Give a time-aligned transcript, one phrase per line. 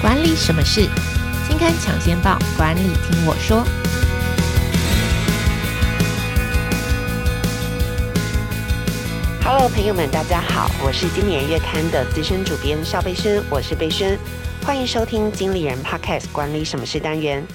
[0.00, 0.88] 管理什么事？
[1.46, 3.62] 金刊抢先报，管理听我说。
[9.44, 14.18] Hello，朋友们，大家好，我是今年月刊的资深主编邵贝萱，我是贝萱，
[14.64, 17.46] 欢迎收听经理人 Podcast 管理什么事单元。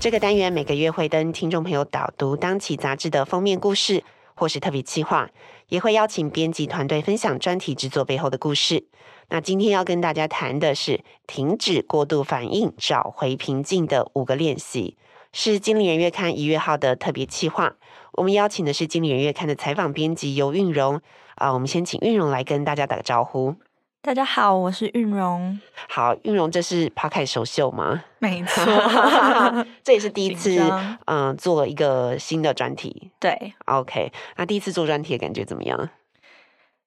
[0.00, 4.02] 这个单元每个月会跟听众朋友导读当期杂志的封面故事，
[4.34, 5.28] 或是特别企划，
[5.68, 8.86] 也会邀请编辑团队分享专题制作背后的故事。
[9.28, 14.96] 那今天要跟大家谈的是停止过度反应，找回平静的五个练习，
[15.32, 17.74] 是经理人月刊一月号的特别企划。
[18.12, 21.00] 我们邀请的是经理人月刊的采访编辑游韵蓉
[21.34, 23.56] 啊，我们先请韵蓉来跟大家打个招呼。
[24.00, 25.58] 大家好，我是韵蓉。
[25.88, 28.04] 好，韵蓉，这是 Podcast 首秀吗？
[28.18, 28.62] 没错，
[29.82, 30.58] 这也是第一次，
[31.06, 33.10] 嗯、呃，做了一个新的专题。
[33.18, 35.88] 对，OK，那第一次做专题的感觉怎么样？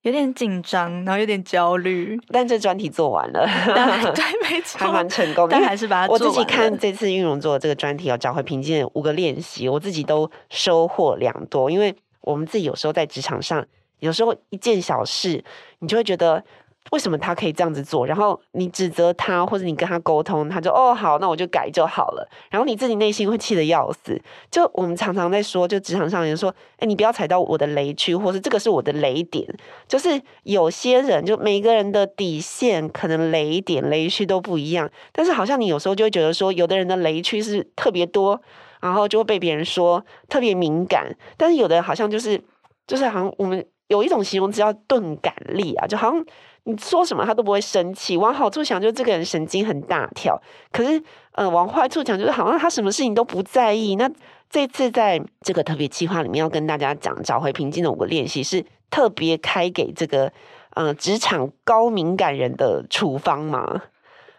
[0.03, 3.45] 有点紧张，然后有点焦虑，但这专题做完了
[4.15, 5.51] 对，没错，还蛮成功的。
[5.51, 6.11] 但还是把它。
[6.11, 11.69] 我自己看这次运荣做的这个专题，哦找回平静的五个练习，我自己都收获良多。
[11.69, 13.65] 因为我们自己有时候在职场上，
[13.99, 15.43] 有时候一件小事，
[15.79, 16.43] 你就会觉得。
[16.91, 18.05] 为什么他可以这样子做？
[18.05, 22.29] 然后你指责他，或者你跟他沟通，他就哦好，那我就改就好了。
[22.49, 24.21] 然后你自己内心会气得要死。
[24.49, 29.47] 就我们常常在说，就职场上人说，哎，你不要踩到我的雷区，或是这个是我的雷点。
[29.87, 34.89] 就是有些人，就每个人的底线可能雷点、雷区都不一样。
[35.11, 38.41] 但是好像你有时候就会觉得说，有的人的雷区是特别多，
[38.81, 41.15] 然后就会被别人说特别敏感。
[41.35, 42.41] 但是有的好像就是，
[42.87, 46.25] 就是好像我们有一种形容词叫钝感力啊，就好像。
[46.69, 50.37] 你说什么他都不会生气，往好处想，就是这个人神经很大条。
[50.69, 53.95] 可是，呃，往坏处讲，就是好像他什么事情都不在意。
[53.95, 54.11] 那
[54.49, 60.33] 这次在这个特别计划里面，要跟大家讲找回平静的五个练习，是特别开给这个
[60.73, 63.83] 呃职场高敏感人的处方吗？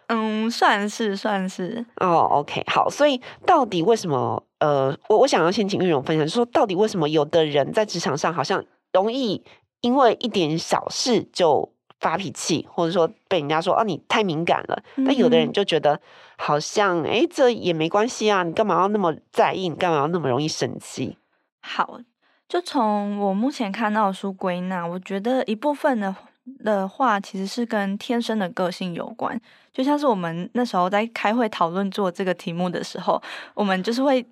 [0.05, 1.83] 嗯，算是算是。
[1.95, 2.87] 哦，OK，好。
[2.91, 4.43] 所以到底为什么？
[4.59, 8.63] 呃，我我想要先请玉蓉分享，就是说到底为什么有的人在职场上好像
[8.93, 9.43] 容易
[9.81, 14.81] 因为一点小事就发脾气，或者说被人家说啊，你太敏感了。
[14.97, 15.99] 但有的人就觉得
[16.37, 19.69] 好像哎，这也没关系啊，你干嘛要那么在意？
[19.69, 21.17] 你干嘛要那么容易生气？
[21.61, 21.99] 好，
[22.47, 26.15] 就从我目前看到的书归纳，我觉得一部分的
[26.63, 29.39] 的话其实是跟天生的个性有关。
[29.71, 33.21] 就像是我们那时候在开会讨论做这个题目的时候，
[33.53, 34.25] 我们就是会。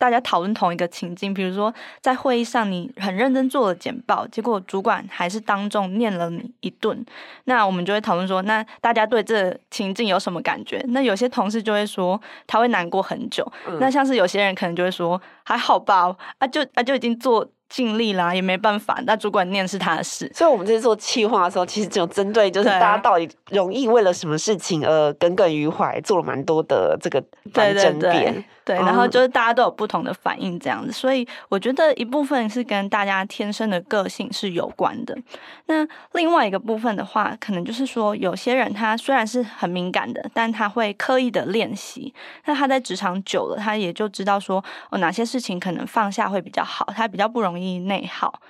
[0.00, 7.04] 大家讨论同一个情境，比如说在会议上，你很认真做了简报，结果主管还是当众念了你一顿，
[7.46, 10.80] 那我们就会讨论说，那大家对这情境有什么感觉？
[10.90, 17.44] 那有些同事就会说他会难过很久，嗯、那像是有些人可能就会说还好吧，啊就啊就已经做。
[17.68, 19.00] 尽力啦，也没办法。
[19.06, 28.44] 那主管念是他的事，所以我们这次做企划的时候，其实只有针对就是大家到底容易为了什么事情而耿耿于怀，做了蛮多的这个反争辩。
[28.68, 30.92] 对，然后就是大家都有不同的反应，这样子。
[30.92, 35.16] 所以我觉得一部分是跟大家天生的个性是有关的。
[35.66, 42.12] 那另外一个部分的话，可能就是说，有些人他虽然是很敏感的，但他会刻意的练习。
[42.44, 47.78] 那他在职场久了，他也就知道说，哦，哪些事情可能放下会比较好，他比较不容易。
[47.78, 48.40] 内耗，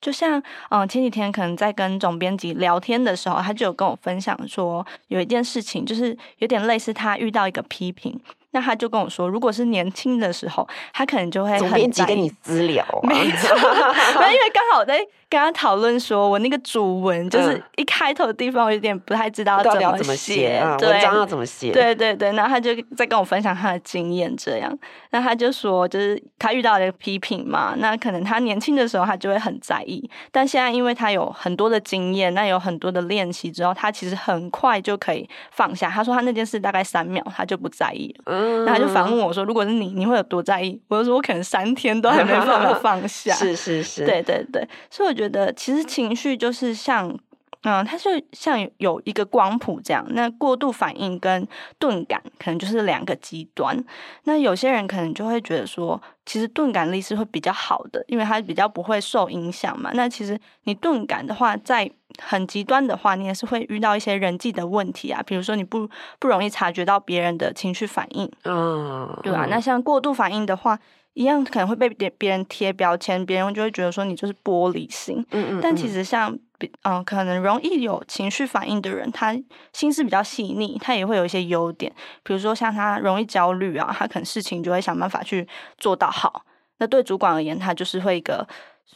[0.00, 8.18] 就像嗯，前几天可能在跟总编辑聊天的时候，他就有跟我分享说，有一件事情就是有点类似，他遇到一个批评。
[8.58, 14.98] 那他就跟我说，如果是年轻的时候，他可能就会很编辑跟你私聊， 没错，因为刚好在
[15.28, 22.32] 跟他讨论，说我那个主文就是一开头的地方，我有点不太知道怎么写，文章要怎么写，对对对。
[22.32, 24.76] 然后他就在跟我分享他的经验，这样。
[25.10, 35.88] 那他就说，就是他遇到的批评嘛，那可能他年轻的时候他就会很在意，但现在因为他有很多的经验，那有很多的练习之后，他其实很快就可以放下。
[35.88, 38.24] 他说他那件事大概三秒，他就不在意了。
[38.64, 43.32] 然后他就反问我说：“如果是你，你会有多在意？”我就说：“我可能三天都还没办法放下。
[43.36, 44.66] ”是是是，对对对。
[44.90, 47.16] 所以我觉得，其实情绪就是像，
[47.62, 50.04] 嗯，它是像有一个光谱这样。
[50.10, 51.46] 那过度反应跟
[51.78, 53.76] 钝感，可能就是两个极端。
[54.24, 59.90] 那有些人可能就会觉得说，其实钝感力是会比较好的，因为它比较不会受影响嘛。
[59.94, 61.90] 那其实你钝感的话，在
[62.22, 65.88] 很极端的话，你也是会遇到一些人际的问题啊，比如说你不
[66.18, 69.46] 不容易察觉到别人的情绪反应，嗯，对吧？
[69.50, 70.78] 那像过度反应的话，
[71.14, 75.60] 一样可能会被别别人贴标签，别人就会觉得说你就是玻璃心，嗯嗯，嗯。
[75.60, 76.36] 但其实像，
[76.82, 79.36] 嗯，可能容易有情绪反应的人，他
[79.72, 85.46] 心思比较细腻，他也会有一些优点，比如说像他容易焦虑啊，他可能事情就会想办法去
[85.78, 86.44] 做到好。
[86.78, 88.46] 那对主管而言，他就是会一个。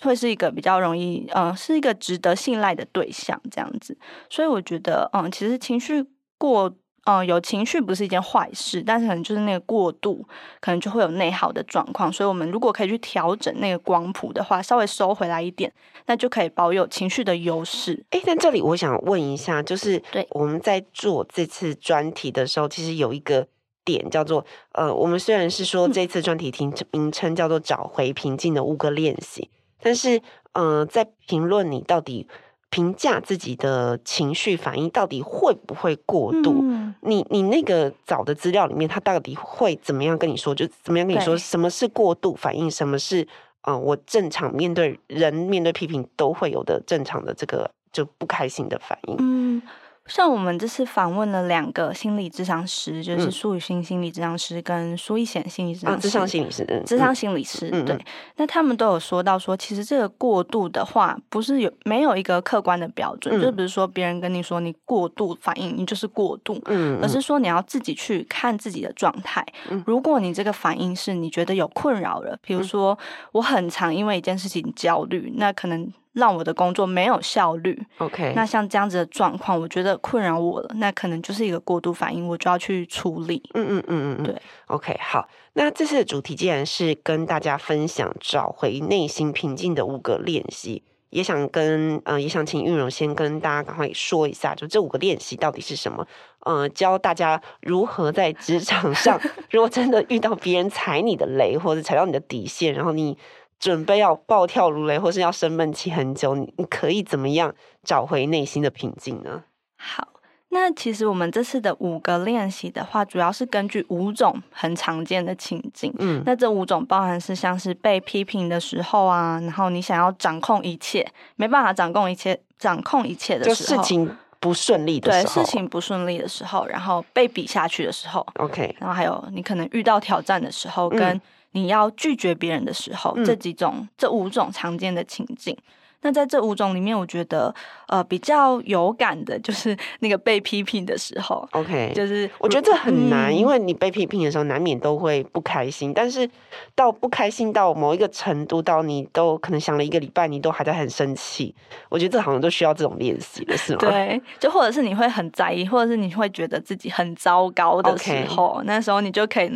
[0.00, 3.97] 会是一个比较容易，嗯、是一个值得信赖的对象，这样子。
[4.29, 6.05] 所以我觉得，嗯，其实情绪
[6.38, 10.25] 过嗯、呃，有情绪不是一件坏事，但是可能就是那个过度，
[10.60, 12.12] 可能就会有内耗的状况。
[12.12, 15.72] 所以，我们如果可以去调整那个光谱的话，稍微收回来一点，
[16.06, 18.04] 那就可以保有情绪的优势。
[18.10, 23.49] 哎、欸，但这里我想问一下，就是对我们在做这次专题的时候，其实有一个
[23.84, 29.50] 点叫做呃，我们虽然是说这次专题题名称叫做“找回平静的五个练习”，
[29.82, 30.22] 但是
[30.52, 32.28] 呃，在评论你到底。
[32.73, 36.61] 评价自己的情绪反应到底会不会过度？
[36.63, 40.55] 嗯、你你那个找的资料里面，他到底会怎么样跟你说？
[40.55, 42.71] 就怎么样跟你说什么是过度反应？
[42.71, 43.23] 什么是
[43.61, 49.17] 嗯、呃，我正常面对人面对批评都会有的正常的这个就不开心的反应？
[49.19, 49.63] 嗯。
[50.06, 57.96] 像我们这次访问了两个心理智商师，就是苏雨欣心理智商师跟苏一贤心理智商师，咨商心理师，咨商心理师，对。
[58.37, 69.46] 那他们都有说到说，其实这个过度的话，不是有没有一个客观的标准，就比如说别人跟你说你过度反应，你就是过度，嗯，而是说你要自己去看自己的状态。
[69.87, 72.99] 如果你这个反应是你觉得有困扰了，比如说
[73.31, 75.93] 我很常因为一件事情焦虑，那可能。
[76.12, 77.82] 让我的工作没有效率。
[77.99, 83.43] OK，那像这样子的状况，我觉得困扰我了，那可能就是一个过度反应，我就要去处理。
[83.55, 84.37] 嗯嗯嗯嗯，对。
[84.67, 96.06] OK，好，那这次的主题既然是跟大家分享找回内心平静的五个练习，也想跟呃，也想请玉荣先跟大家赶快说一下，就这五个练习到底是什么？
[96.41, 99.19] 呃，教大家如何在职场上，
[99.50, 103.17] 如果真的遇到别人踩你的雷，或者踩到你的底线，然后你。
[103.62, 107.55] 准备要暴跳如雷，或是要生闷气很久，你你可以怎么样
[107.85, 109.44] 找回内心的平静呢？
[109.76, 110.09] 好，
[110.49, 115.94] 那其实我们这次的五个练习的话，主要是根据五种很常见的情境。
[116.00, 121.06] 嗯，那这五种包含是像是被批评的时候啊，然后你想要掌控一切，
[121.37, 131.20] 没办法掌控一切，掌控一切的时候，就事情不顺利的时候，对，事情不顺利的时候，然后被比下去的时候，OK，然后还有你可能遇到挑战的时候，跟、嗯
[131.52, 135.56] 你要拒绝别人的时候，这几种、嗯、这五种常见的情境。
[136.02, 137.54] 那在这五种里面，我觉得
[137.88, 141.49] 呃比较有感的就是 那个被批评的时候。
[141.52, 145.93] OK，就是我觉得这很难，嗯、因为你被批评的时候，难免都会不开心。
[145.94, 146.28] 但是
[146.75, 151.54] 到不开心到某一个程度，到你都可能想了一个礼拜，你都还在很生气。
[151.88, 153.78] 我觉得这好像都需要这种练习的是吗？
[153.81, 159.49] 对，就或者是你会很在意，或者是你会觉得自己很糟糕的时候.那时候你就可以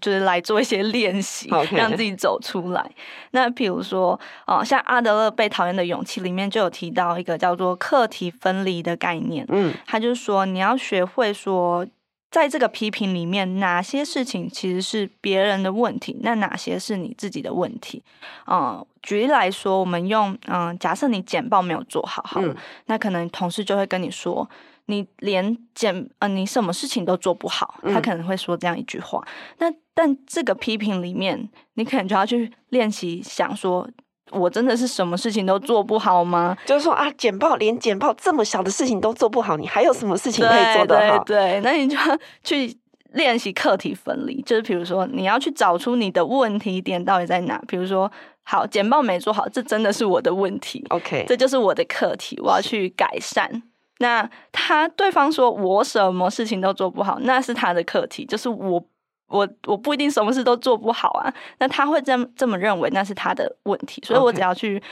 [0.00, 2.90] 就是来做一些练习.让自己走出来。
[3.30, 9.44] 那比如说，哦、呃，像阿德勒被讨厌的勇气里面就有提到一个叫做课题分离的概念。
[9.50, 11.86] 嗯，他就说你要学会说，
[12.30, 18.02] 在这个批评里面，哪些事情其实是别人的问题，那哪些是你自己的问题？
[18.46, 22.56] 嗯、呃，举例来说，我们用嗯、呃，假设你简报没有做好，好了，嗯、
[22.86, 24.48] 那可能同事就会跟你说，
[24.86, 29.22] 你连简嗯、呃，你什么事情都做不好，他可能会说这样一句话。
[29.58, 33.88] 嗯、那但这个批评里面，你可能就要去练习想说。
[34.30, 36.56] 我真的是什么事情都做不好吗？
[36.64, 41.22] 就是说啊，简报连简报这么小的事情都做不好，你还有什么事情可以做得好？
[41.24, 42.76] 对，对，对，那你就要去
[43.12, 47.60] 练习课题分离，就是比如说你要去找出你的问题点到底在哪。
[47.68, 48.10] 比如说，
[48.42, 50.84] 好，简报没做好，这真的是我的问题。
[50.88, 53.62] OK，这就是我的课题，我要去改善。
[53.98, 58.84] 那他对方说我什么事情都做不好，那是他的课题，就是我。
[59.28, 64.82] 我我不一定什么事都做不好啊，那他会这么这么认为，那是他的问题，所以我只要去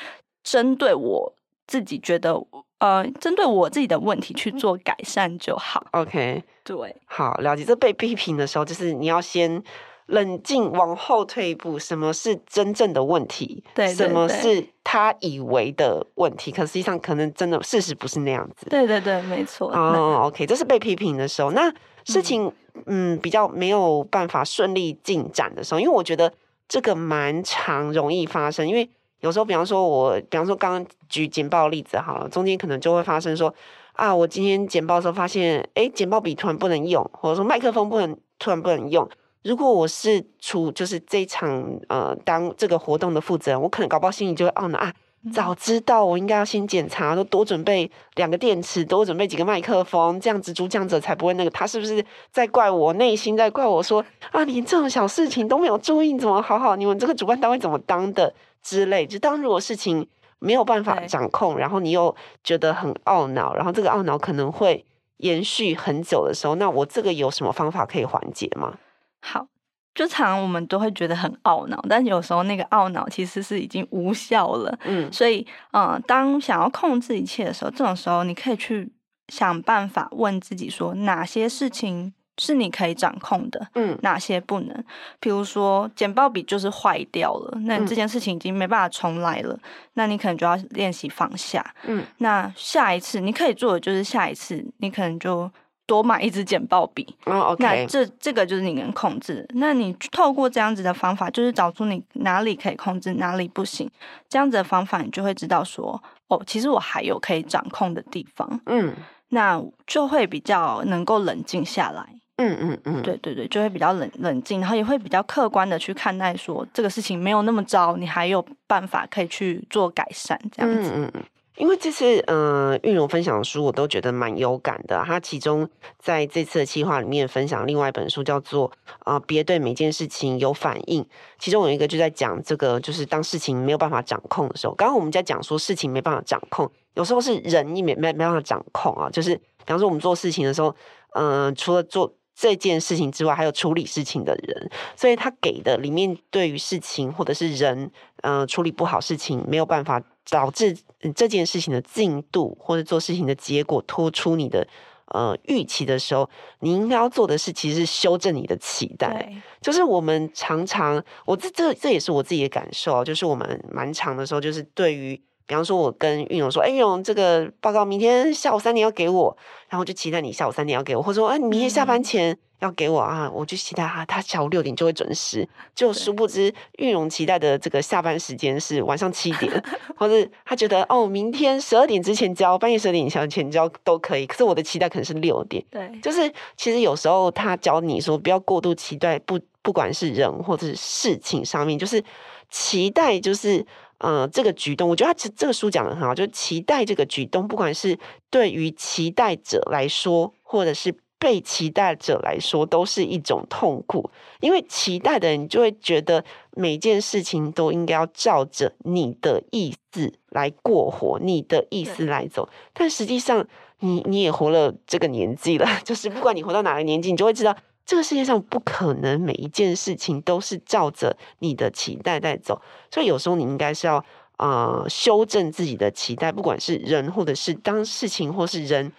[0.42, 1.32] 针对我
[1.66, 2.34] 自己觉得
[2.78, 5.86] 呃，针对我自己的问题去做改善就好。
[5.92, 7.64] OK，对，好，了解。
[7.64, 9.62] 这被批评的时候，就是你要先
[10.06, 13.62] 冷静，往后退一步，什么是真正的问题？
[13.74, 16.50] 对，对，对，什么是他以为的问题？
[16.50, 18.66] 可实际上可能真的事实不是那样子。
[18.70, 19.70] 对对对，没错。
[19.72, 21.72] 哦、oh，OK，这是被批评的时候，那
[22.04, 22.52] 事情、嗯。
[22.86, 26.32] 嗯，比较没有办法顺利进展的时候，因为我觉得
[26.66, 28.66] 这个蛮常容易发生。
[28.66, 28.88] 因为
[29.20, 33.54] 有时候，比方说我，比方说刚刚举简报例子好了，中间可能就会发生说
[33.92, 39.06] 啊，我今天简报的时候发现，哎，简报笔突然不能用，或者说麦克风不能突然不能用。
[39.42, 44.92] 如果我是出就是这一场呃当这个活动的负责人，我可能搞不好心里就会懊恼啊。
[45.32, 51.50] 早知道我应该要先检查，都多准备两个电池，多准备几个麦克风，这样子主讲者才不会那个。
[51.50, 52.92] 他是不是在怪我？
[52.94, 56.74] 内心在怪我说啊，连这种小事情都没有注意，怎么好好？
[56.74, 58.34] 你们这个主办单位怎么当的
[58.64, 59.06] 之类？
[59.06, 60.04] 就当如果事情
[60.40, 64.84] 没有办法掌控，然后你又觉得很懊恼，然后这个懊恼可能会
[65.18, 68.74] 延续很久的时候，那我这个有什么方法可以缓解吗？
[69.22, 69.46] 好。
[69.94, 74.78] 就常常我们都会觉得很懊恼，但有时候那个懊恼其实是已经无效了。
[74.84, 78.90] 嗯，所以，嗯、呃，当想要控制一切的时候，这种时候你可以去
[79.28, 84.84] 想办法问自己说，哪些事情是你可以掌控的，嗯，哪些不能？
[85.20, 89.60] 比如说剪报笔就是坏掉了，那你这件事情已经没办法重来了，嗯，
[89.92, 91.62] 那你可能就要练习放下。
[91.84, 95.50] 嗯，那下一次你可以做的就是下一次你可能就
[95.86, 97.16] 多买一支剪报笔。
[97.58, 99.46] 那这这个就是你能控制。
[99.54, 103.90] 那你透过这样子的方法，就是找出你哪里可以控制，哪里不行。
[104.28, 108.60] 这样子的方法，你就会知道说，哦，其实我还有可以掌控的地方。
[108.66, 108.94] 嗯，
[109.28, 112.06] 那就会比较能够冷静下来。
[112.36, 120.90] 嗯嗯嗯，对对对，就会比较冷冷静，然后也会比较客观的去看待说这个事情没有那么糟，你还有办法可以去做改善，这样子。
[120.94, 121.22] 嗯嗯，
[121.56, 125.02] 因为这次嗯，韵蓉分享的书我都觉得蛮有感的。
[125.06, 125.68] 他其中
[125.98, 131.06] 在这次的计划里面分享另外一本书叫做啊，别对每件事情有反应。
[131.38, 134.74] 其中有一个就在讲这个，就是当事情没有办法掌控的时候。
[134.74, 139.10] 刚刚我们在讲说事情没办法掌控，有时候是人也没没没办法掌控啊。
[139.10, 140.74] 就是比方说我们做事情的时候，
[141.14, 147.90] 嗯，除了做这件事情之外，还有处理事情的人，所以他给的里面对于事情或者是人，
[148.22, 150.76] 呃，处理不好事情，没有办法导致
[151.14, 154.66] 这件事情的进度或者做事情的结果突出你的
[155.06, 156.28] 呃预期的时候，
[156.60, 159.32] 你应该要做的事，其实是修正你的期待。
[159.60, 165.20] 就是我们常常，我这这这也是我自己的感受，就是我们蛮长的时候，就是对于。
[165.44, 169.36] 比方说，我跟韵蓉说：“哎，韵蓉，这个报告明天下午三点要给我，
[169.68, 175.46] 然后就期待你下午三点要给我，或者说，哎，你明天下班前要给我啊，我就期待他，他下午六点就会准时。
[175.74, 179.62] 就殊不知，玉蓉期待的这个下班时间是晚上七点，
[179.98, 184.24] 或者他觉得哦，明天十二点之前交，半夜十二点以前交都可以。
[184.26, 185.62] 可是我的期待可能是六点。
[185.70, 192.02] 对，就是其实有时候他教你说，不要过度期待，不不管是人或者是事情上面，就是
[192.48, 193.66] 期待就是。”
[194.04, 197.96] 嗯，这个举动，我觉得他这这个书讲得很好，就期待这个举动，不管是
[198.30, 200.92] 对于期待者来说，或者是
[201.22, 204.10] 被期待者来说，都是一种痛苦。
[204.40, 206.24] 因为期待的人就会觉得
[206.56, 212.48] 每件事情都应该要照着你的意思来过活，你的意思来走。
[212.72, 213.46] 但实际上，
[213.78, 217.56] 你你也活了这个年纪了， 就是不管你活到哪个年纪，你就会知道。
[217.84, 222.60] 这个世界上不可能每一件事情都是照着你的期待在走，
[222.90, 224.04] 所以有时候你应该是要
[224.38, 228.92] 呃修正自己的期待，不管是人或者是当事情或是人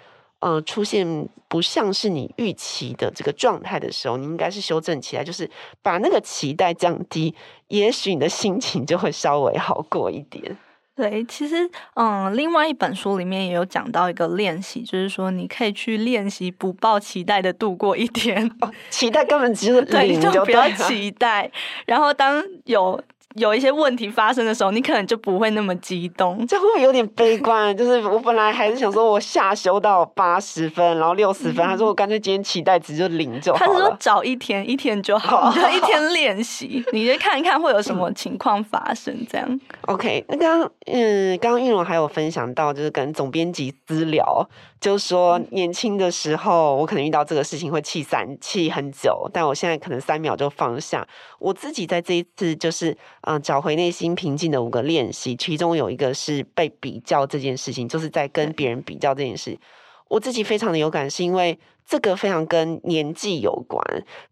[0.44, 5.50] 呃出现不像是你预期的这个状态的时候，你应该是修正起来，就是
[5.82, 7.34] 把那个期待降低，
[7.70, 10.58] 也许你的心情就会稍微好过一点。
[10.96, 18.48] 对，其实，嗯，另外一本书里面也有讲到一个练习，就是说你可以去练习不抱期待的度过一天。
[18.62, 21.50] 哦，期待根本就是 零，就，就不要期待。
[21.86, 23.02] 然后当有。
[23.36, 27.75] 有一些问题发生的时候，你可能就不会那么激动，这会不会有点悲观？
[27.75, 31.66] 就是我本来还是想说，我下修到八十分，然后六十分。
[31.66, 33.60] 他说我干脆今天期待值就零就好。
[33.60, 39.16] 他是说找一天，一天就好， 就一天练习，你就看一看会有什么情况发生。
[39.30, 39.60] 这样。
[39.88, 44.48] OK，那刚刚嗯，刚刚玉龙还有分享到，就是跟总编辑私聊。
[44.80, 51.08] 就是说，年轻的时候，我可能遇到这个事情会气三气很久，但我现在可能三秒就放下。
[51.40, 59.60] 我自己在这一次就是，嗯、呃，找回内心平静的五个练习，其中有一个是被比较这件事情，就是在跟别人比较这件事。
[60.08, 63.84] 我自己非常的有感，是因为这个非常跟年纪有关。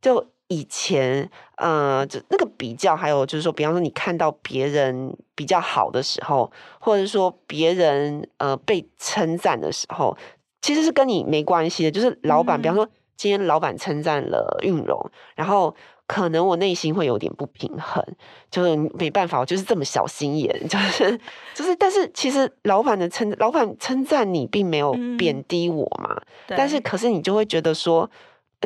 [0.02, 10.18] 就以前，呃，就那个比较，还有就是说，比方说你看到别人比较好的时候，或者说别人呃被称赞的时候。
[10.64, 15.76] 其实是跟你没关系的，就是老板，比方说今天老板称赞了韵荣，然后
[16.12, 18.06] 可能我内心会有点不平衡，
[18.50, 21.18] 就是没办法，我就是这么小心眼， 就是
[21.56, 26.14] 就是，但是其实老板的称，老板称赞你并没有贬低我嘛，
[26.50, 28.10] 嗯、但是可是你就会觉得说，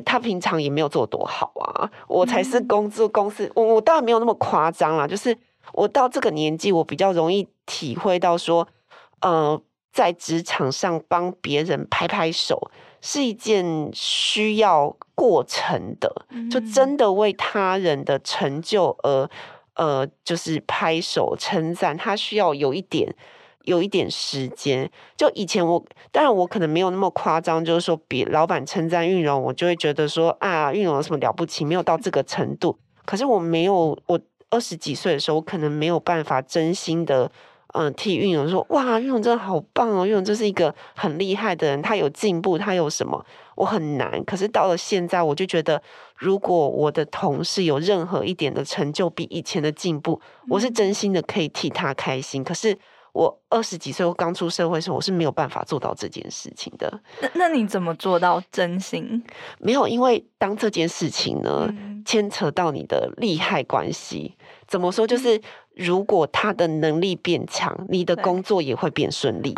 [0.03, 5.37] 他平常也没有做多好啊，我才是工作公司，我我当然没有那么夸张啦，就是
[5.73, 8.67] 我到这个年纪，我比较容易体会到说，
[9.21, 9.61] 呃。
[9.95, 12.69] 在职场上帮别人拍拍手
[13.07, 19.29] 是一件需要过程的，就真的为他人的成就而
[19.75, 21.95] 呃，就是拍手称赞。
[21.95, 23.15] 他需要有一点，
[23.65, 24.89] 有一点时间。
[25.15, 31.63] 就以前我，当然我可能没有那么夸张，就是说，比老板称赞韵荣，我就会觉得说啊，韵荣有什么了不起？
[31.63, 32.75] 没有到这个程度。
[33.05, 34.19] 可是我没有，我
[34.49, 37.31] 二十几岁的时候，我可能没有办法真心的。
[37.77, 40.05] 嗯，替韵蓉说，哇，韵蓉真的好棒哦！
[40.05, 43.25] 韵蓉就是一个很厉害的人，他有进步，他有什么？
[43.55, 44.23] 我很难。
[44.23, 45.81] 可是到了现在，我就觉得，
[46.17, 52.41] 如果我的同事有任何一点的成就比以前的进步，我是真心的可以替他开心。
[52.41, 52.77] 可是
[53.11, 57.01] 我二十几岁我刚出社会的时候，我是没有办法做到这件事情的。
[57.21, 59.21] 那那你怎么做到真心？
[59.59, 61.73] 没有，因为当这件事情呢，
[62.05, 64.35] 牵扯到你的利害关系，
[64.67, 65.05] 怎么说？
[65.05, 65.41] 就是
[65.75, 69.53] 如果他的能力变强，你的工作也会变顺利，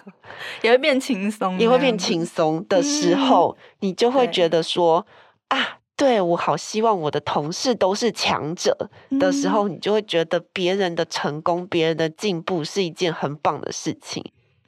[0.62, 5.06] 也会变轻松，也会变轻松的时候，你就会觉得说
[5.48, 5.78] 啊。
[5.94, 8.90] 对，我好希望我的同事都是强者
[9.20, 14.24] 的时候，你就会觉得别人的成功、别人的进步是一件很棒的事情。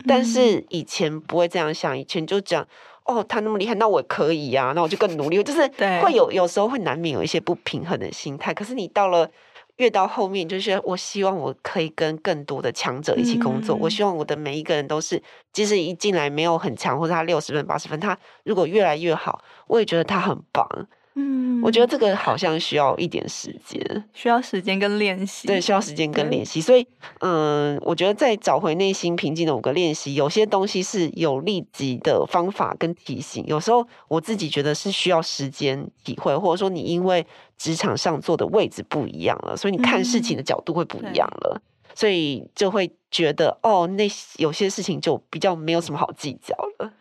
[0.06, 2.64] 但是以前不会这样想，以前就讲
[3.06, 5.42] 哦，他那么厉害，那我可以呀，那我就更努力。
[5.42, 5.66] 就是
[6.02, 8.54] 会有有时候会难免有一些不平衡的心态。
[8.54, 9.28] 可是你到了
[9.76, 13.74] 越到后面，就是我希望我可以跟更多的强者一起工作。
[13.76, 20.68] 我希望我的每一个人都是，即使一进来没有很强，或者他六十分、八十分，他如果越来越好，我也觉得他很棒。
[21.16, 25.47] 嗯，我觉得这个好像需要一点时间，需要时间跟练习。
[25.47, 26.61] 对，需要时间跟练习。
[26.61, 26.85] 所以，
[27.21, 33.44] 嗯，我觉得在找回内心平静的五个练习，有些东西是有立即的方法跟提醒。
[33.47, 37.25] 有时候我自己觉得是需要时间体会，或者说你因为
[37.56, 41.62] 职场上坐的位置不一样了，所以你看事情的角度会不一样了，嗯、
[41.94, 46.92] 所以就会觉得哦，那有些事情就比较没有什么好计较了。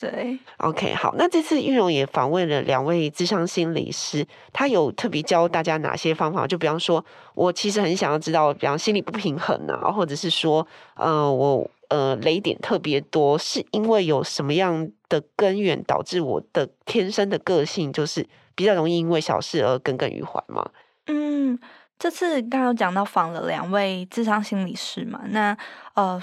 [0.00, 6.46] 对，OK，好，那这次玉蓉也访问了两位智商心理师，他有特别教大家哪些方法？
[6.46, 10.64] 就比方说，我其实很想要知道，比方心理不平衡啊，或者是说，
[10.94, 18.24] 呃，我呃雷点特别多，是因为有什么样的根源导致我的天生的个性就是
[18.54, 20.64] 比较容易因为小事而耿耿于怀吗？
[21.08, 21.58] 嗯，
[21.98, 25.58] 这次刚刚有讲到访了两位智商心理师嘛，那
[25.94, 26.22] 呃。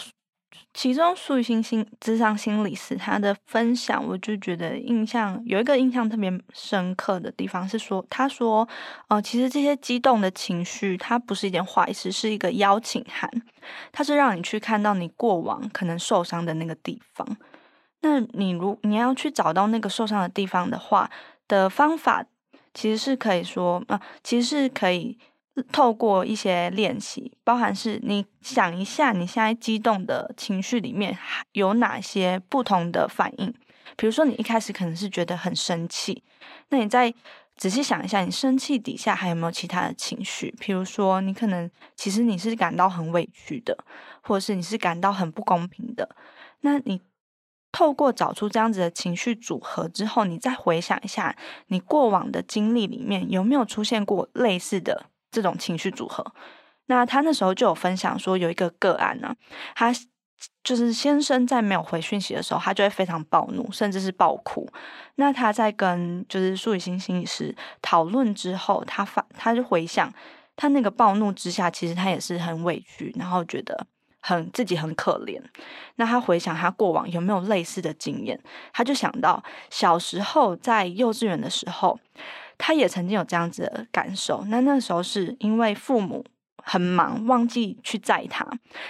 [0.74, 8.68] 其中苏雨欣心智商心理师他的分享，我就觉得印象有一个印象特别深刻的地方是说，他说，
[9.08, 13.30] 呃，其实这些激动的情绪，它不是一件坏事，是一个邀请函，
[13.92, 17.26] 它是让你去看到你过往可能受伤的那个地方。
[18.02, 21.10] 那你如你要去找到那个受伤的地方的话，
[21.48, 22.26] 的方法
[22.74, 25.18] 其实是可以说，呃，其实是可以。
[25.72, 31.18] 透过一些练习，包含是你想一下，你现在激动的情绪里面
[31.54, 33.54] 有哪些不同的反应？
[33.96, 36.24] 比如说，你一开始可能是觉得很生气，
[36.70, 37.14] 那你再
[37.56, 40.54] 仔细想一下，你生气底下还有没有其他的情绪？
[40.60, 43.78] 比如说，你可能其实你是感到很委屈的，
[44.22, 46.16] 或者是你是感到很不公平的。
[46.62, 47.00] 那你
[47.72, 51.34] 透过找出这样子的情绪组合之后，你再回想一下，
[51.68, 55.06] 你过往的经历里面有没有出现过类似的？
[55.36, 56.26] 这种情绪组合，
[56.86, 59.36] 那他那时候就有分享说，有一个个案呢、
[59.76, 59.94] 他
[60.64, 64.66] 就是先生在没有回讯息的时候，他就会非常暴怒，甚至是暴哭。
[65.16, 70.10] 那他在跟就是苏予昕心理师讨论之后，他发他就回想，
[70.56, 73.86] 他那个暴怒之下，其实他也是很委屈，然后觉得
[74.22, 75.42] 很自己很可怜。
[75.96, 78.40] 那他回想他过往有没有类似的经验，
[78.72, 82.00] 他就想到小时候在幼稚园的时候。
[82.58, 86.24] 他也曾经有这样子的感受，那那时候是因为父母
[86.64, 88.46] 很忙，忘记去载他，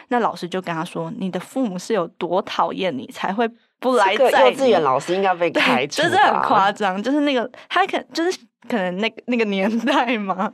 [0.09, 3.49] 那老师就跟他说：“你的父母是有多讨厌你，才会
[3.79, 10.53] 不来载你。”幼稚园老师应该被开除，就是很夸张，就是那个他可就是可能那个那个年代嘛，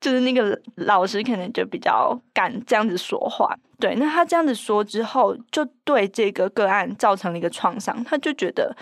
[0.00, 3.56] 就是那个老师可能就比较敢这样子说话。
[3.80, 8.76] 对，那他这样子说之后，就对这个个案造成了一个创伤，他就觉得。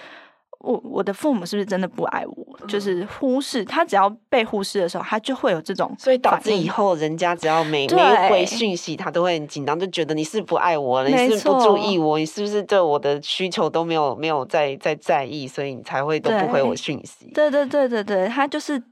[0.61, 2.66] 我我的父母是不是真的不爱我？
[2.68, 17.31] 就是忽视他，只要被忽视的时候，他就会有这种，所以导致以后人家只要每每回讯息，他都会很紧张，就觉得你是不爱我了，你是不注意我，你是不是对我的需求都没有没有在在在意，所以你才会都不回我讯息。
[17.33, 18.83] 对对对对对，他就是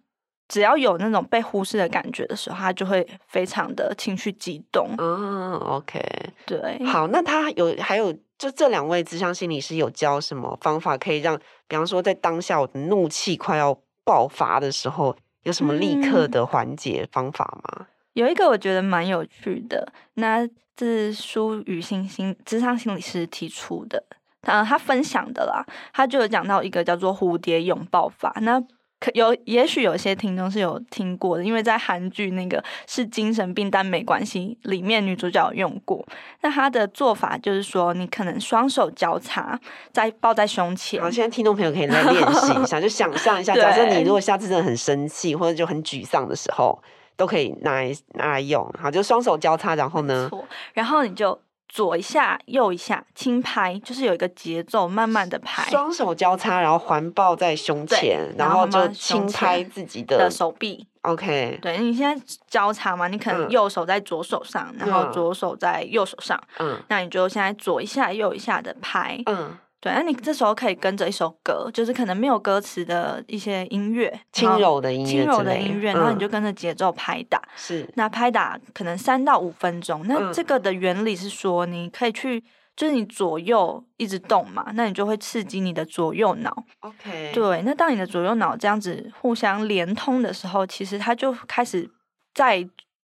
[0.49, 4.89] 只要有那种被忽视的感觉的时候，他就会非常的情绪激动。
[4.97, 6.03] 嗯，OK，
[6.47, 8.15] 对，好，那他有还有。
[8.39, 17.79] 就这两位咨商心理师有教什么方法，可以让，比方说在当下我的怒气快要爆发的时候，有什么立刻的缓解方法吗？
[17.81, 20.47] 嗯，有一个我觉得蛮有趣的，那
[20.77, 24.05] 这是苏雨欣心咨商心理师提出的，
[24.41, 28.63] 他他分享的啦，他就有讲到一个叫做蝴蝶拥抱法，那。
[29.01, 36.05] 可有，也许有些听众是有听过的，因为在韩剧那个是精神病但没关系里面，女主角用过。
[36.41, 39.59] 那她的做法就是说，你可能双手交叉，
[39.93, 41.01] 在抱在胸前。
[41.01, 46.77] 好，现在听众朋友可以来练习一下，就想象一下， 假设你如果下次真的很生气或者就很沮丧的时候，
[47.17, 48.69] 都可以拿来拿来用。
[48.81, 50.29] 好，就双手交叉，然后呢？
[50.75, 51.41] 然后你就。
[51.69, 55.71] 左一下，右一下，轻拍，就是有一个节奏，慢慢的拍。
[55.71, 82.45] 双手交叉，然后环抱在胸前，然后就轻拍自己的，的手臂，OK，对，你现在交叉嘛，你可能右手在左手上，嗯、然后左手在右手上，嗯，那你就现在左一下右一下的拍，嗯，对，那你这时候可以跟着一首歌，就是可能没有歌词的一些音乐，轻柔的音乐，轻柔的音乐，然后你就跟着节奏拍打，是、嗯，那拍打可能三到五分钟，那这个的原理是说，你可以去。
[82.77, 86.65] 就是你左右一直动嘛，那你就会刺激你的左右脑。
[86.79, 91.91] OK，对，那当你的左右脑这样子互相连通的时候，其实它就开始
[92.33, 92.65] 在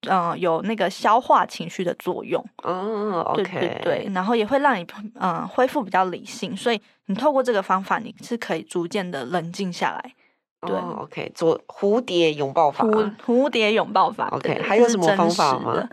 [0.08, 2.44] 嗯、呃、有那个消化情绪的作用。
[2.64, 4.86] 哦、oh，OK，对对对，然后也会让你
[5.16, 10.14] 嗯、呃、恢复比较理性，所以你透过这个方法，你是可以逐渐的冷静下来。
[10.62, 12.86] 对、oh，OK，做蝴蝶拥抱法。
[12.86, 14.28] 蝴蝴蝶拥抱法。
[14.30, 15.90] OK，还有什么方法吗？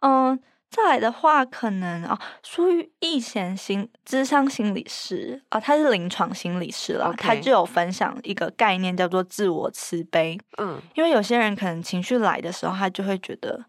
[0.00, 0.38] 嗯。
[0.74, 10.36] 再来的话，可能啊，属于易贤心智商心理师啊，他是临床心理师了.他就有分享一个概念叫做自我慈悲。
[10.58, 13.64] 嗯，因为有些人可能情绪来的时候，他就会觉得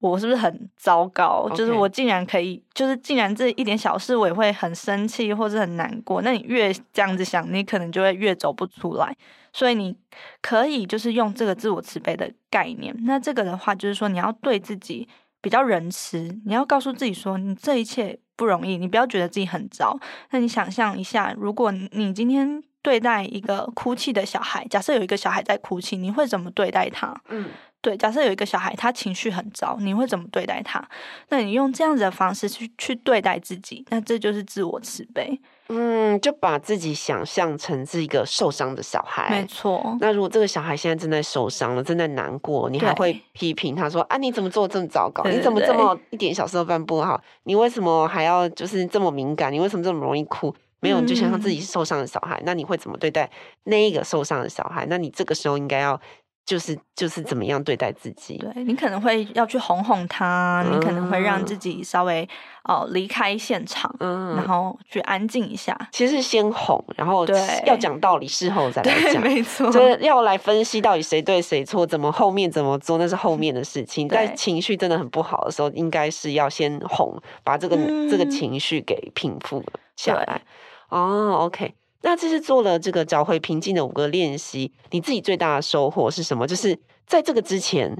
[0.00, 6.22] 我是不是很糟糕.就是我竟然可以，就是竟然这一点小事我也会很生气或者很难过。
[6.22, 9.16] 那你越这样子想，你可能就会越走不出来。
[9.52, 9.96] 所以你
[10.42, 12.92] 可以就是用这个自我慈悲的概念。
[13.04, 15.08] 那这个的话，就是说你要对自己。
[15.40, 19.98] 比较仁慈，你要告诉自己说，你这一切不容易，你不要觉得自己很糟。
[20.30, 27.14] 那你想象一下，如果你今天对待一个哭泣的小孩，假设有一个小孩在哭泣，你会怎么对待他？
[27.28, 27.48] 嗯，
[27.80, 30.88] 对，假设有一个小孩他情绪很糟，你会怎么对待他？
[31.28, 35.40] 那你用这样子的方式去去对待自己，那这就是自我慈悲。
[35.68, 39.96] 嗯，就把自己想象成是一个受伤的小孩，没错。
[40.00, 45.22] 那如果这个小孩现在正在受伤了，正在难过，你还会批评他说：“啊，你怎么做这么糟糕？
[45.24, 47.20] 你怎么这么一点小事都办不好？
[47.44, 49.52] 你为什么还要就是这么敏感？
[49.52, 50.54] 你为什么这么容易哭？
[50.80, 52.42] 没有，你就想象自己是受伤的小孩，嗯。
[52.46, 53.30] 那你会怎么对待
[53.64, 54.86] 那一个受伤的小孩？
[54.88, 56.00] 那你这个时候应该要。
[56.48, 58.38] 就是就是怎么样对待自己？
[58.38, 62.26] 对，你可能会要去哄哄他，嗯、你可能会让自己稍微
[62.64, 65.78] 哦离开现场，嗯，然后去安静一下。
[65.92, 67.26] 其实是先哄，然后
[67.66, 74.08] 要讲道理，事后再来讲，没错，就是要来分析到底谁对谁错，怎么后面怎么做，那是后面的事情。
[74.08, 79.62] 在情绪真的很不好的时候，应该是要先哄，把这个、嗯、这个情绪给平复
[79.96, 80.40] 下来。
[80.88, 81.74] 哦，OK。
[82.02, 86.46] 那这是做了这个找回平静的五个练习，你自己最大的收获是什么？
[86.46, 87.96] 就是在这个之前，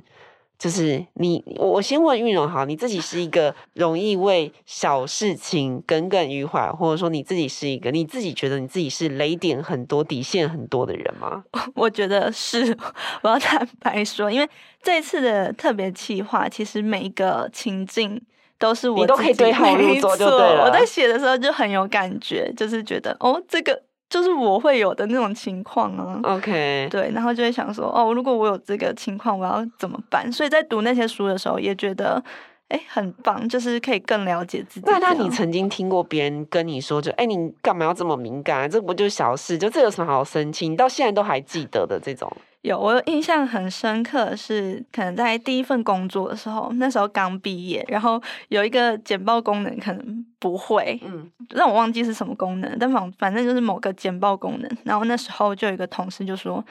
[0.57, 11.43] 就是你，我先问玉荣哈，你自己是一个容易为小事情耿耿于怀，或者说你自己是一个你自己觉得你自己是雷点很多、底线很多的人吗？
[11.75, 12.77] 我觉得是，
[13.23, 14.49] 我要坦白说，因为
[14.81, 18.21] 这次的特别企划，其实每一个情境
[18.59, 20.67] 都是我，你都可以对号入座就对了。
[20.67, 23.88] 我在写的时候就很有感觉，就是觉得哦，这个。
[24.09, 30.33] 就是我会有的那种情况啊，OK，对，然后就会想说，哦，如果我有这个情况，我要怎么办？
[30.33, 32.23] 所以在读那些书的时候，也觉得，
[32.69, 34.87] 哎，很棒，就是可以更了解自己。
[34.87, 38.69] 那那你曾经听过别人跟你说，就，哎，你干嘛要这么敏感啊？
[38.69, 39.57] 这不就小事？
[39.57, 40.69] 就这有什么好生气？
[40.69, 42.31] 你到现在都还记得的这种。
[42.63, 54.71] 有，我印象很深刻是，可能在第一份工作的时候，那时候刚毕业，然后有一个简报功能可能不会，嗯，让我忘记是什么功能，但反反正就是某个简报功能。
[54.85, 56.63] 然后那时候就有一个同事就说：“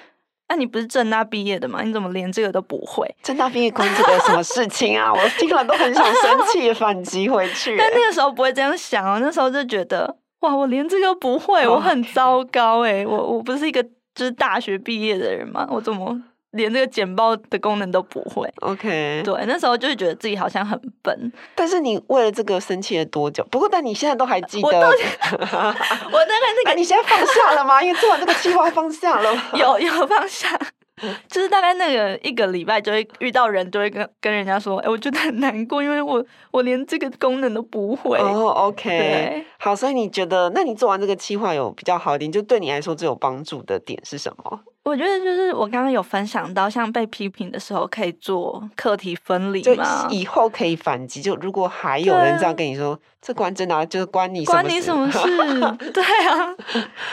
[0.49, 1.81] 那、啊、你不是正大毕业的吗？
[1.83, 5.13] 你怎么连这个都不会？” 正大毕业关这个什么事情啊？
[5.13, 7.75] 我听了都很想生气， 反击回去。
[7.77, 13.85] 但那个时候不会这样想哦，那时候就觉得哇，我连这个不会，我很糟糕哎，我我不是一个。
[14.15, 16.19] 就是大学毕业的人嘛，我怎么
[16.57, 21.31] 连这个简报的功能都不会？OK，对，那时候就是觉得自己好像很笨。
[21.55, 23.41] 但是你为了这个生气了多久？
[23.49, 24.67] 不过，但你现在都还记得？
[24.67, 27.81] 我， 我大概那个，你现在放下了吗？
[27.81, 29.41] 因为做完这个计划放下了吗？
[29.53, 30.59] 有有放下。
[31.29, 38.17] 就是大概那个一个礼拜就会遇到人，就会跟跟人家说，哎、欸，我觉得很难过，因为我我连这个功能都不会。
[38.17, 44.59] 哦，OK，好，所以你觉得，那你做完这个计划有比较好一点，就对你来说最有帮助的点是什么？
[44.87, 51.21] 我觉得就是我刚刚有分享到，像被批评的时候可以做课题分离嘛，就以后可以反击。
[51.21, 55.19] 就如果还有人这样跟你说，这关真的就是关你关你什么事？
[55.91, 56.55] 对啊，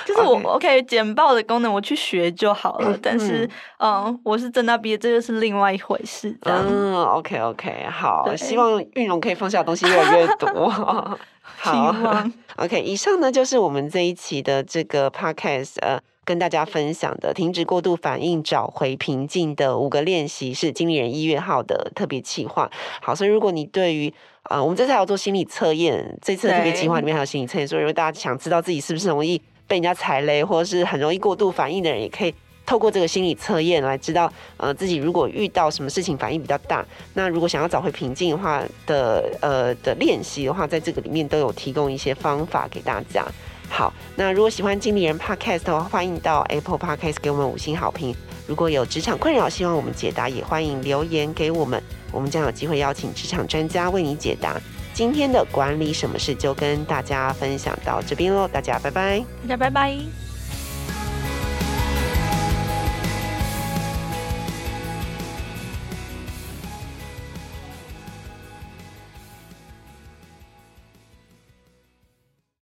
[0.06, 2.96] 就是我 OK 简报的功能我去学就好了。
[3.02, 6.38] 但是嗯，我是政大毕业，这就是另外一回事。
[6.42, 10.70] 嗯，OK OK，好，希望韵蓉可以放下的东西越来越多。
[11.42, 11.92] 好，
[12.58, 15.98] OK，以上呢就是我们这一期的这个 Podcast 呃。
[16.24, 22.70] 跟大家分享的停止过度反应，找回平静的五个练习是经理人一月号的特别企划。
[23.00, 24.12] 好，所以如果你对于
[24.50, 32.34] 呃，我们这次还要做心理测验，这次的特别企划里面还有心理测验，所以如果大家想知道自己是不是容易被人家踩雷，或者是很容易过度反应的人，也可以
[32.66, 36.84] 透过这个心理测验来知道，呃，自己如果遇到什么事情反应比较大，
[37.14, 43.26] 那如果想要找回平静的话的呃的练习的话，在这个里面都有提供一些方法给大家。
[43.68, 48.14] 好，那如果喜欢经理人 Podcast 的话，欢迎到 Apple Podcast 给我们五星好评。
[48.46, 54.60] 如果有职场困扰，希望我们解答，也欢迎留言给我们，我们将有机会邀请职场专家为你解答。
[54.92, 60.23] 今天的管理什么事就跟大家分享到这边喽，大家拜拜，大家拜拜。